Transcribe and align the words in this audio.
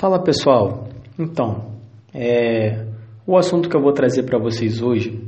Fala 0.00 0.18
pessoal, 0.18 0.88
então, 1.18 1.74
é, 2.14 2.86
o 3.26 3.36
assunto 3.36 3.68
que 3.68 3.76
eu 3.76 3.82
vou 3.82 3.92
trazer 3.92 4.22
para 4.22 4.38
vocês 4.38 4.80
hoje 4.80 5.22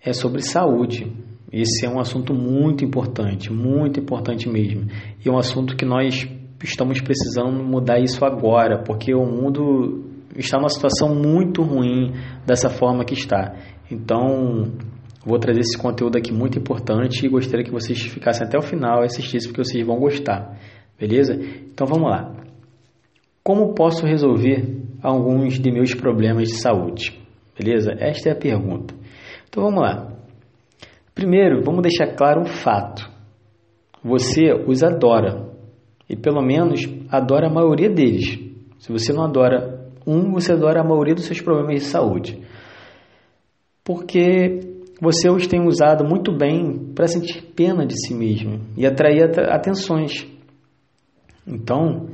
é 0.00 0.12
sobre 0.12 0.40
saúde. 0.40 1.12
Esse 1.50 1.84
é 1.84 1.90
um 1.90 1.98
assunto 1.98 2.32
muito 2.32 2.84
importante, 2.84 3.52
muito 3.52 3.98
importante 3.98 4.48
mesmo. 4.48 4.86
E 5.18 5.28
é 5.28 5.32
um 5.32 5.36
assunto 5.36 5.74
que 5.74 5.84
nós 5.84 6.28
estamos 6.62 7.00
precisando 7.00 7.60
mudar 7.64 7.98
isso 7.98 8.24
agora, 8.24 8.84
porque 8.84 9.12
o 9.12 9.26
mundo 9.26 10.04
está 10.36 10.58
numa 10.58 10.68
situação 10.68 11.12
muito 11.12 11.64
ruim 11.64 12.12
dessa 12.46 12.70
forma 12.70 13.04
que 13.04 13.14
está. 13.14 13.56
Então, 13.90 14.74
vou 15.26 15.40
trazer 15.40 15.58
esse 15.58 15.76
conteúdo 15.76 16.16
aqui 16.16 16.32
muito 16.32 16.56
importante 16.56 17.26
e 17.26 17.28
gostaria 17.28 17.64
que 17.64 17.72
vocês 17.72 18.00
ficassem 18.00 18.46
até 18.46 18.56
o 18.56 18.62
final 18.62 19.02
e 19.02 19.06
assistissem, 19.06 19.50
porque 19.50 19.64
vocês 19.64 19.84
vão 19.84 19.98
gostar. 19.98 20.56
Beleza? 20.96 21.34
Então 21.34 21.84
vamos 21.84 22.08
lá. 22.08 22.47
Como 23.48 23.72
posso 23.72 24.04
resolver 24.04 24.76
alguns 25.02 25.58
de 25.58 25.72
meus 25.72 25.94
problemas 25.94 26.48
de 26.48 26.56
saúde? 26.56 27.18
Beleza? 27.58 27.92
Esta 27.98 28.28
é 28.28 28.32
a 28.32 28.36
pergunta. 28.36 28.94
Então 29.48 29.64
vamos 29.64 29.80
lá. 29.80 30.12
Primeiro, 31.14 31.62
vamos 31.64 31.80
deixar 31.80 32.14
claro 32.14 32.42
um 32.42 32.44
fato. 32.44 33.10
Você 34.04 34.52
os 34.52 34.82
adora. 34.82 35.48
E 36.10 36.14
pelo 36.14 36.42
menos 36.42 36.86
adora 37.10 37.46
a 37.46 37.50
maioria 37.50 37.88
deles. 37.88 38.38
Se 38.80 38.92
você 38.92 39.14
não 39.14 39.24
adora 39.24 39.88
um, 40.06 40.30
você 40.30 40.52
adora 40.52 40.82
a 40.82 40.86
maioria 40.86 41.14
dos 41.14 41.24
seus 41.24 41.40
problemas 41.40 41.76
de 41.76 41.86
saúde. 41.86 42.42
Porque 43.82 44.60
você 45.00 45.30
os 45.30 45.46
tem 45.46 45.66
usado 45.66 46.04
muito 46.04 46.36
bem 46.36 46.92
para 46.94 47.06
sentir 47.06 47.40
pena 47.56 47.86
de 47.86 47.94
si 47.98 48.12
mesmo 48.12 48.60
e 48.76 48.84
atrair 48.84 49.22
atenções. 49.48 50.26
Então, 51.46 52.08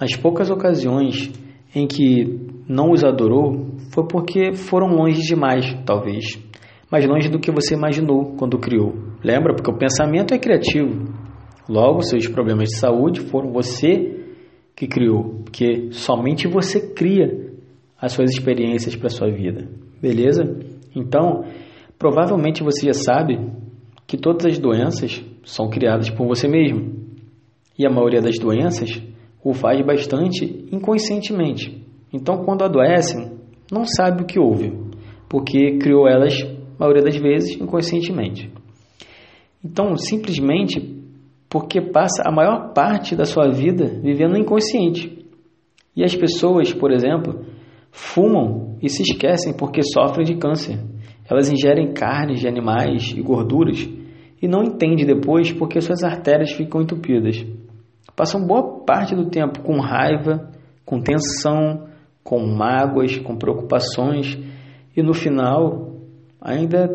nas 0.00 0.14
poucas 0.16 0.50
ocasiões 0.50 1.32
em 1.74 1.86
que 1.86 2.48
não 2.68 2.92
os 2.92 3.04
adorou, 3.04 3.74
foi 3.92 4.06
porque 4.06 4.52
foram 4.54 4.88
longe 4.88 5.22
demais, 5.22 5.64
talvez. 5.84 6.38
Mais 6.90 7.06
longe 7.06 7.28
do 7.28 7.38
que 7.38 7.50
você 7.50 7.74
imaginou 7.74 8.36
quando 8.36 8.58
criou. 8.58 8.94
Lembra? 9.22 9.54
Porque 9.54 9.70
o 9.70 9.76
pensamento 9.76 10.32
é 10.32 10.38
criativo. 10.38 11.04
Logo, 11.68 12.02
seus 12.02 12.26
problemas 12.26 12.70
de 12.70 12.78
saúde 12.78 13.20
foram 13.20 13.52
você 13.52 14.24
que 14.74 14.86
criou. 14.86 15.42
Porque 15.44 15.88
somente 15.90 16.48
você 16.48 16.94
cria 16.94 17.48
as 18.00 18.12
suas 18.12 18.30
experiências 18.30 18.94
para 18.96 19.08
a 19.08 19.10
sua 19.10 19.28
vida. 19.30 19.68
Beleza? 20.00 20.44
Então, 20.94 21.44
provavelmente 21.98 22.62
você 22.62 22.86
já 22.86 22.92
sabe 22.92 23.38
que 24.06 24.16
todas 24.16 24.46
as 24.46 24.58
doenças 24.58 25.22
são 25.44 25.68
criadas 25.68 26.08
por 26.08 26.26
você 26.26 26.48
mesmo. 26.48 26.96
E 27.78 27.86
a 27.86 27.90
maioria 27.90 28.22
das 28.22 28.38
doenças 28.38 29.02
o 29.42 29.52
faz 29.52 29.84
bastante 29.84 30.66
inconscientemente. 30.72 31.84
Então, 32.12 32.44
quando 32.44 32.64
adoecem, 32.64 33.32
não 33.70 33.84
sabe 33.84 34.22
o 34.22 34.26
que 34.26 34.38
houve, 34.38 34.72
porque 35.28 35.78
criou 35.78 36.08
elas, 36.08 36.42
a 36.42 36.78
maioria 36.78 37.02
das 37.02 37.16
vezes, 37.16 37.60
inconscientemente. 37.60 38.50
Então, 39.64 39.96
simplesmente 39.96 40.96
porque 41.50 41.80
passa 41.80 42.22
a 42.26 42.32
maior 42.32 42.72
parte 42.72 43.16
da 43.16 43.24
sua 43.24 43.50
vida 43.50 43.86
vivendo 44.02 44.38
inconsciente. 44.38 45.26
E 45.96 46.04
as 46.04 46.14
pessoas, 46.14 46.72
por 46.72 46.92
exemplo, 46.92 47.44
fumam 47.90 48.76
e 48.82 48.88
se 48.88 49.02
esquecem 49.02 49.56
porque 49.56 49.82
sofrem 49.82 50.24
de 50.24 50.36
câncer. 50.36 50.78
Elas 51.28 51.50
ingerem 51.50 51.92
carnes 51.92 52.40
de 52.40 52.48
animais 52.48 53.12
e 53.16 53.20
gorduras 53.20 53.88
e 54.40 54.46
não 54.46 54.62
entendem 54.62 55.04
depois 55.04 55.52
porque 55.52 55.80
suas 55.80 56.02
artérias 56.02 56.52
ficam 56.52 56.82
entupidas. 56.82 57.44
Passam 58.18 58.44
boa 58.44 58.84
parte 58.84 59.14
do 59.14 59.30
tempo 59.30 59.62
com 59.62 59.78
raiva, 59.78 60.50
com 60.84 61.00
tensão, 61.00 61.86
com 62.24 62.44
mágoas, 62.44 63.16
com 63.16 63.36
preocupações 63.36 64.36
e 64.96 65.00
no 65.04 65.14
final 65.14 65.92
ainda 66.40 66.88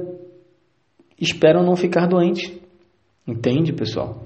esperam 1.17 1.63
não 1.63 1.77
ficar 1.77 2.07
doentes. 2.07 2.51
Entende, 3.25 3.71
pessoal? 3.71 4.23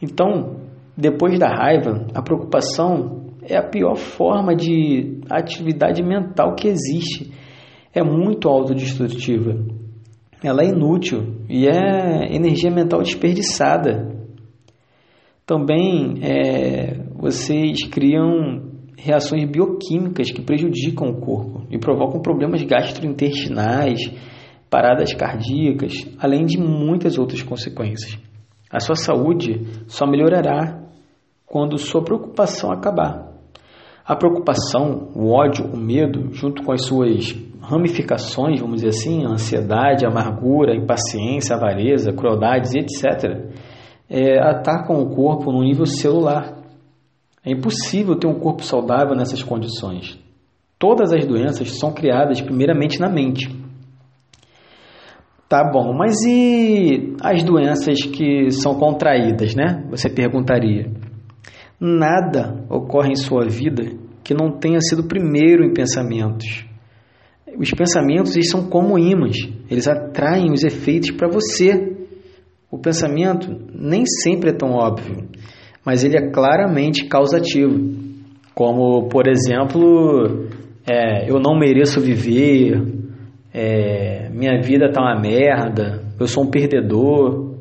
Então, 0.00 0.60
depois 0.96 1.36
da 1.36 1.48
raiva, 1.48 2.06
a 2.14 2.22
preocupação 2.22 3.26
é 3.42 3.56
a 3.56 3.68
pior 3.68 3.96
forma 3.96 4.54
de 4.54 5.18
atividade 5.28 6.00
mental 6.00 6.54
que 6.54 6.68
existe. 6.68 7.28
É 7.92 8.04
muito 8.04 8.48
autodestrutiva. 8.48 9.64
Ela 10.44 10.62
é 10.62 10.68
inútil 10.68 11.40
e 11.48 11.66
é 11.66 12.32
energia 12.32 12.70
mental 12.70 13.02
desperdiçada. 13.02 14.15
Também 15.46 16.18
é, 16.22 16.98
vocês 17.14 17.84
criam 17.84 18.72
reações 18.98 19.48
bioquímicas 19.48 20.32
que 20.32 20.42
prejudicam 20.42 21.08
o 21.08 21.20
corpo 21.20 21.64
e 21.70 21.78
provocam 21.78 22.20
problemas 22.20 22.64
gastrointestinais, 22.64 24.00
paradas 24.68 25.14
cardíacas, 25.14 25.94
além 26.18 26.44
de 26.44 26.58
muitas 26.58 27.16
outras 27.16 27.42
consequências. 27.42 28.18
A 28.72 28.80
sua 28.80 28.96
saúde 28.96 29.84
só 29.86 30.04
melhorará 30.04 30.82
quando 31.46 31.78
sua 31.78 32.02
preocupação 32.02 32.72
acabar. 32.72 33.32
A 34.04 34.16
preocupação, 34.16 35.12
o 35.14 35.30
ódio, 35.30 35.64
o 35.64 35.76
medo, 35.76 36.32
junto 36.32 36.64
com 36.64 36.72
as 36.72 36.84
suas 36.84 37.36
ramificações, 37.60 38.60
vamos 38.60 38.82
dizer 38.82 38.88
assim, 38.88 39.24
a 39.24 39.30
ansiedade, 39.30 40.04
a 40.04 40.08
amargura, 40.08 40.72
a 40.72 40.76
impaciência, 40.76 41.54
a 41.54 41.58
avareza, 41.58 42.12
crueldades, 42.12 42.74
etc., 42.74 43.46
é, 44.08 44.38
atacam 44.38 45.00
o 45.00 45.14
corpo 45.14 45.52
no 45.52 45.62
nível 45.62 45.86
celular. 45.86 46.56
É 47.44 47.52
impossível 47.52 48.16
ter 48.16 48.26
um 48.26 48.38
corpo 48.38 48.64
saudável 48.64 49.14
nessas 49.14 49.42
condições. 49.42 50.18
Todas 50.78 51.12
as 51.12 51.24
doenças 51.24 51.78
são 51.78 51.92
criadas 51.92 52.40
primeiramente 52.40 53.00
na 53.00 53.08
mente. 53.08 53.48
Tá 55.48 55.62
bom, 55.72 55.94
mas 55.96 56.22
e 56.24 57.14
as 57.22 57.44
doenças 57.44 58.02
que 58.02 58.50
são 58.50 58.74
contraídas, 58.74 59.54
né? 59.54 59.86
Você 59.90 60.10
perguntaria. 60.10 60.90
Nada 61.80 62.64
ocorre 62.68 63.12
em 63.12 63.16
sua 63.16 63.46
vida 63.48 63.84
que 64.24 64.34
não 64.34 64.58
tenha 64.58 64.80
sido 64.80 65.04
primeiro 65.04 65.64
em 65.64 65.72
pensamentos. 65.72 66.66
Os 67.56 67.70
pensamentos 67.70 68.34
eles 68.34 68.50
são 68.50 68.68
como 68.68 68.98
ímãs, 68.98 69.36
eles 69.70 69.86
atraem 69.86 70.50
os 70.50 70.64
efeitos 70.64 71.12
para 71.12 71.28
você. 71.28 71.95
O 72.76 72.78
pensamento 72.78 73.48
nem 73.72 74.04
sempre 74.04 74.50
é 74.50 74.52
tão 74.52 74.72
óbvio, 74.72 75.26
mas 75.82 76.04
ele 76.04 76.18
é 76.18 76.30
claramente 76.30 77.06
causativo. 77.06 77.74
Como, 78.54 79.08
por 79.08 79.26
exemplo, 79.26 80.46
é, 80.86 81.30
eu 81.30 81.40
não 81.40 81.58
mereço 81.58 82.02
viver, 82.02 82.82
é, 83.52 84.28
minha 84.28 84.60
vida 84.60 84.88
está 84.88 85.00
uma 85.00 85.18
merda, 85.18 86.02
eu 86.20 86.26
sou 86.26 86.44
um 86.44 86.50
perdedor, 86.50 87.54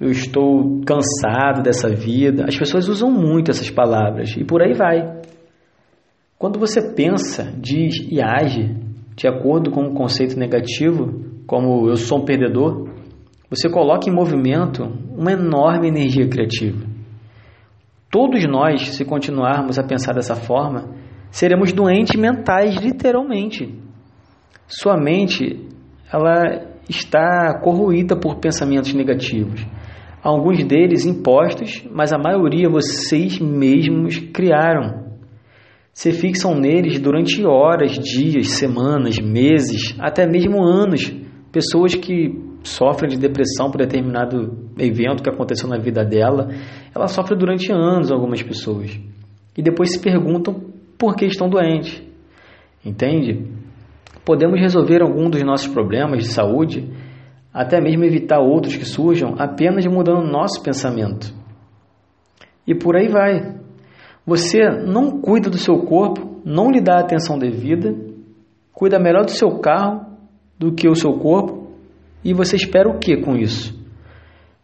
eu 0.00 0.10
estou 0.10 0.80
cansado 0.84 1.62
dessa 1.62 1.88
vida. 1.88 2.46
As 2.48 2.58
pessoas 2.58 2.88
usam 2.88 3.08
muito 3.08 3.52
essas 3.52 3.70
palavras 3.70 4.36
e 4.36 4.44
por 4.44 4.60
aí 4.60 4.72
vai. 4.72 5.20
Quando 6.36 6.58
você 6.58 6.92
pensa, 6.94 7.54
diz 7.56 7.94
e 8.10 8.20
age 8.20 8.74
de 9.14 9.28
acordo 9.28 9.70
com 9.70 9.82
um 9.82 9.94
conceito 9.94 10.36
negativo, 10.36 11.44
como 11.46 11.88
eu 11.88 11.96
sou 11.96 12.22
um 12.22 12.24
perdedor, 12.24 12.95
você 13.48 13.68
coloca 13.68 14.08
em 14.08 14.12
movimento 14.12 14.82
uma 15.16 15.32
enorme 15.32 15.88
energia 15.88 16.28
criativa. 16.28 16.84
Todos 18.10 18.44
nós, 18.46 18.88
se 18.88 19.04
continuarmos 19.04 19.78
a 19.78 19.84
pensar 19.84 20.12
dessa 20.14 20.34
forma, 20.34 20.94
seremos 21.30 21.72
doentes 21.72 22.18
mentais, 22.18 22.76
literalmente. 22.76 23.72
Sua 24.66 24.96
mente, 24.96 25.68
ela 26.12 26.66
está 26.88 27.60
corroída 27.62 28.18
por 28.18 28.36
pensamentos 28.36 28.92
negativos. 28.94 29.64
Alguns 30.22 30.64
deles 30.64 31.04
impostos, 31.06 31.84
mas 31.90 32.12
a 32.12 32.18
maioria 32.18 32.68
vocês 32.68 33.38
mesmos 33.38 34.18
criaram. 34.18 35.06
Se 35.92 36.12
fixam 36.12 36.54
neles 36.54 36.98
durante 36.98 37.44
horas, 37.44 37.98
dias, 37.98 38.48
semanas, 38.48 39.18
meses, 39.18 39.96
até 39.98 40.26
mesmo 40.26 40.62
anos. 40.62 41.14
Pessoas 41.56 41.94
que 41.94 42.38
sofre 42.62 43.08
de 43.08 43.16
depressão 43.16 43.70
por 43.70 43.78
determinado 43.78 44.68
evento 44.78 45.22
que 45.22 45.30
aconteceu 45.30 45.66
na 45.66 45.78
vida 45.78 46.04
dela, 46.04 46.50
ela 46.94 47.08
sofre 47.08 47.34
durante 47.34 47.72
anos 47.72 48.12
algumas 48.12 48.42
pessoas. 48.42 49.00
E 49.56 49.62
depois 49.62 49.92
se 49.92 49.98
perguntam 49.98 50.60
por 50.98 51.16
que 51.16 51.24
estão 51.24 51.48
doentes. 51.48 52.02
Entende? 52.84 53.50
Podemos 54.22 54.60
resolver 54.60 55.00
algum 55.00 55.30
dos 55.30 55.42
nossos 55.44 55.66
problemas 55.68 56.24
de 56.24 56.28
saúde, 56.28 56.92
até 57.54 57.80
mesmo 57.80 58.04
evitar 58.04 58.38
outros 58.38 58.76
que 58.76 58.84
surjam, 58.84 59.36
apenas 59.38 59.86
mudando 59.86 60.30
nosso 60.30 60.62
pensamento. 60.62 61.32
E 62.66 62.74
por 62.74 62.96
aí 62.96 63.08
vai. 63.08 63.56
Você 64.26 64.58
não 64.86 65.22
cuida 65.22 65.48
do 65.48 65.56
seu 65.56 65.78
corpo, 65.86 66.38
não 66.44 66.70
lhe 66.70 66.82
dá 66.82 66.96
a 66.96 67.00
atenção 67.00 67.38
devida, 67.38 67.96
cuida 68.74 68.98
melhor 68.98 69.24
do 69.24 69.30
seu 69.30 69.58
carro 69.58 70.15
do 70.58 70.72
que 70.72 70.88
o 70.88 70.94
seu 70.94 71.12
corpo, 71.14 71.70
e 72.24 72.32
você 72.32 72.56
espera 72.56 72.88
o 72.88 72.98
que 72.98 73.16
com 73.16 73.36
isso? 73.36 73.74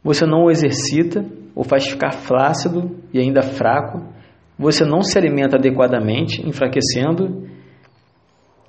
Você 0.02 0.26
não 0.26 0.44
o 0.44 0.50
exercita, 0.50 1.24
ou 1.54 1.64
faz 1.64 1.86
ficar 1.86 2.12
flácido 2.12 2.90
e 3.12 3.18
ainda 3.18 3.42
fraco. 3.42 4.02
você 4.58 4.84
não 4.84 5.02
se 5.02 5.18
alimenta 5.18 5.56
adequadamente, 5.56 6.46
enfraquecendo 6.46 7.48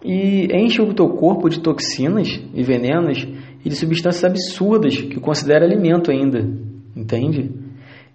e 0.03 0.47
enche 0.53 0.81
o 0.81 0.93
teu 0.93 1.09
corpo 1.09 1.49
de 1.49 1.61
toxinas 1.61 2.41
e 2.53 2.63
venenos 2.63 3.27
e 3.63 3.69
de 3.69 3.75
substâncias 3.75 4.23
absurdas 4.23 4.99
que 4.99 5.19
considera 5.19 5.63
alimento 5.63 6.11
ainda, 6.11 6.49
entende? 6.95 7.51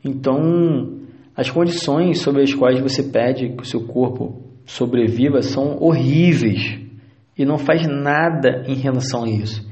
Então, 0.04 0.99
as 1.37 1.50
condições 1.50 2.20
sobre 2.20 2.43
as 2.43 2.52
quais 2.52 2.81
você 2.81 3.02
pede 3.02 3.50
que 3.50 3.62
o 3.62 3.66
seu 3.66 3.87
corpo 3.87 4.43
sobreviva 4.66 5.40
são 5.40 5.78
horríveis 5.81 6.88
e 7.38 7.44
não 7.44 7.56
faz 7.56 7.87
nada 7.87 8.64
em 8.67 8.75
relação 8.75 9.25
a 9.25 9.29
isso. 9.29 9.67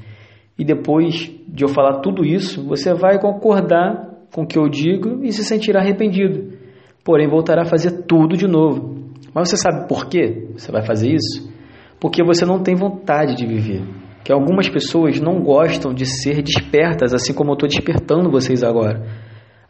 E 0.57 0.63
depois 0.63 1.29
de 1.47 1.63
eu 1.63 1.67
falar 1.67 1.99
tudo 1.99 2.25
isso, 2.25 2.65
você 2.65 2.93
vai 2.93 3.19
concordar 3.19 4.07
com 4.33 4.43
o 4.43 4.47
que 4.47 4.57
eu 4.57 4.67
digo 4.69 5.23
e 5.23 5.31
se 5.31 5.43
sentirá 5.43 5.81
arrependido. 5.81 6.57
Porém, 7.03 7.27
voltará 7.27 7.61
a 7.61 7.65
fazer 7.65 8.03
tudo 8.07 8.35
de 8.35 8.47
novo. 8.47 9.11
Mas 9.33 9.49
você 9.49 9.57
sabe 9.57 9.87
por 9.87 10.07
quê 10.07 10.49
você 10.57 10.71
vai 10.71 10.85
fazer 10.85 11.13
isso? 11.13 11.51
Porque 11.99 12.23
você 12.23 12.45
não 12.45 12.61
tem 12.63 12.75
vontade 12.75 13.35
de 13.35 13.45
viver. 13.45 13.83
Que 14.23 14.31
algumas 14.31 14.67
pessoas 14.67 15.19
não 15.19 15.41
gostam 15.41 15.93
de 15.93 16.05
ser 16.05 16.41
despertas, 16.41 17.13
assim 17.13 17.33
como 17.33 17.51
eu 17.51 17.53
estou 17.53 17.69
despertando 17.69 18.31
vocês 18.31 18.63
agora. 18.63 19.05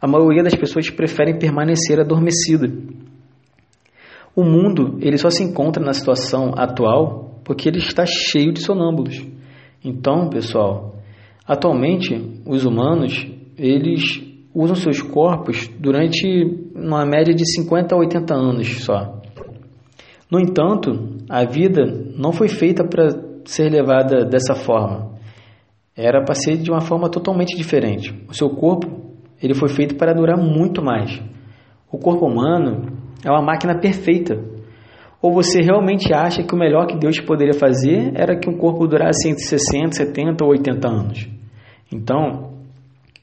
A 0.00 0.06
maioria 0.06 0.42
das 0.42 0.54
pessoas 0.54 0.88
preferem 0.90 1.38
permanecer 1.38 2.00
adormecida. 2.00 2.66
O 4.34 4.42
mundo 4.42 4.98
ele 5.00 5.18
só 5.18 5.30
se 5.30 5.42
encontra 5.42 5.84
na 5.84 5.92
situação 5.92 6.52
atual 6.56 7.37
porque 7.48 7.66
ele 7.66 7.78
está 7.78 8.04
cheio 8.04 8.52
de 8.52 8.62
sonâmbulos. 8.62 9.26
Então, 9.82 10.28
pessoal, 10.28 10.96
atualmente 11.46 12.14
os 12.46 12.66
humanos 12.66 13.26
eles 13.56 14.22
usam 14.54 14.76
seus 14.76 15.00
corpos 15.00 15.66
durante 15.80 16.26
uma 16.74 17.06
média 17.06 17.34
de 17.34 17.50
50 17.50 17.94
a 17.94 17.98
80 17.98 18.34
anos 18.34 18.68
só. 18.84 19.18
No 20.30 20.38
entanto, 20.38 21.16
a 21.26 21.42
vida 21.46 21.86
não 22.14 22.32
foi 22.32 22.48
feita 22.48 22.84
para 22.84 23.08
ser 23.46 23.70
levada 23.70 24.26
dessa 24.26 24.54
forma. 24.54 25.12
Era 25.96 26.22
para 26.22 26.34
ser 26.34 26.58
de 26.58 26.70
uma 26.70 26.82
forma 26.82 27.08
totalmente 27.08 27.56
diferente. 27.56 28.14
O 28.28 28.34
seu 28.34 28.50
corpo 28.50 29.14
ele 29.42 29.54
foi 29.54 29.70
feito 29.70 29.96
para 29.96 30.12
durar 30.12 30.36
muito 30.36 30.82
mais. 30.82 31.18
O 31.90 31.96
corpo 31.96 32.26
humano 32.26 32.92
é 33.24 33.30
uma 33.30 33.42
máquina 33.42 33.78
perfeita. 33.78 34.57
Ou 35.20 35.32
você 35.32 35.60
realmente 35.60 36.12
acha 36.12 36.44
que 36.44 36.54
o 36.54 36.58
melhor 36.58 36.86
que 36.86 36.96
Deus 36.96 37.20
poderia 37.20 37.54
fazer 37.54 38.12
era 38.14 38.38
que 38.38 38.48
um 38.48 38.56
corpo 38.56 38.86
durasse 38.86 39.28
entre 39.28 39.42
60, 39.42 39.92
70 39.96 40.44
ou 40.44 40.50
80 40.50 40.88
anos? 40.88 41.28
Então, 41.92 42.54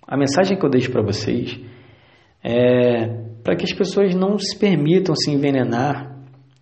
a 0.06 0.18
mensagem 0.18 0.57
que 0.57 0.65
eu 0.65 0.69
deixo 0.69 0.92
para 0.92 1.01
vocês 1.01 1.59
é 2.44 3.24
para 3.44 3.56
que 3.56 3.63
as 3.63 3.74
pessoas 3.74 4.15
não 4.15 4.38
se 4.39 4.57
permitam 4.57 5.15
se 5.15 5.31
envenenar 5.31 6.15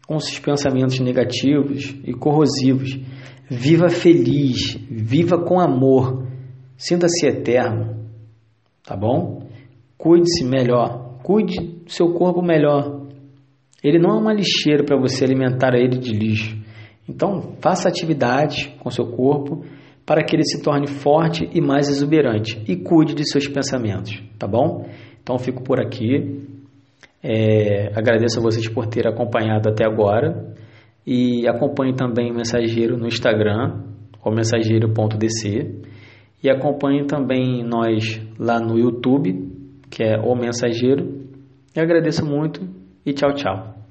com 0.06 0.18
esses 0.18 0.38
pensamentos 0.38 1.00
negativos 1.00 1.96
e 2.04 2.14
corrosivos. 2.14 3.00
Viva 3.50 3.90
feliz, 3.90 4.78
viva 4.90 5.38
com 5.38 5.60
amor, 5.60 6.28
sinta-se 6.78 7.26
eterno, 7.26 8.06
tá 8.86 8.96
bom? 8.96 9.48
Cuide-se 9.98 10.44
melhor, 10.44 11.20
cuide 11.24 11.56
do 11.86 11.92
seu 11.92 12.14
corpo 12.14 12.42
melhor, 12.42 13.03
ele 13.84 14.00
não 14.00 14.12
é 14.12 14.20
uma 14.20 14.34
lixeira 14.34 14.84
para 14.84 14.98
você 14.98 15.26
alimentar 15.26 15.76
ele 15.76 15.98
de 15.98 16.14
lixo. 16.14 16.58
Então, 17.08 17.56
faça 17.60 17.90
atividades 17.90 18.68
com 18.80 18.90
seu 18.90 19.06
corpo 19.08 19.66
para 20.06 20.24
que 20.24 20.36
ele 20.36 20.46
se 20.46 20.62
torne 20.62 20.88
forte 20.88 21.50
e 21.54 21.60
mais 21.60 21.90
exuberante 21.90 22.62
e 22.68 22.78
cuide 22.78 23.14
de 23.14 23.30
seus 23.30 23.48
pensamentos, 23.48 24.24
tá 24.40 24.48
bom? 24.48 24.88
Então, 25.22 25.38
fico 25.38 25.64
por 25.64 25.82
aqui. 25.82 26.48
É, 27.22 27.88
agradeço 27.96 28.40
a 28.40 28.42
vocês 28.42 28.68
por 28.70 28.86
ter 28.88 29.08
acompanhado 29.08 29.70
até 29.70 29.86
agora 29.86 30.54
e 31.06 31.48
acompanhe 31.48 31.94
também 31.94 32.32
o 32.32 32.36
Mensageiro 32.36 32.98
no 32.98 33.08
Instagram, 33.08 33.82
o 34.24 34.32
mensageiro.dc 34.32 35.82
e 36.42 36.50
acompanhe 36.50 37.06
também 37.06 37.64
nós 37.64 38.22
lá 38.38 38.60
no 38.60 38.78
YouTube, 38.78 39.52
que 39.90 40.04
é 40.04 40.18
o 40.20 40.36
Mensageiro. 40.36 41.24
E 41.76 41.80
agradeço 41.80 42.26
muito 42.26 42.83
e 43.06 43.14
tchau, 43.14 43.34
tchau. 43.34 43.83